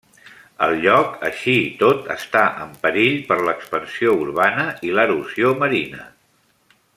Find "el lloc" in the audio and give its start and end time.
0.67-1.11